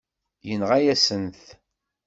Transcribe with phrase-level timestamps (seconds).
[0.47, 1.43] Yenɣa-yasent-t.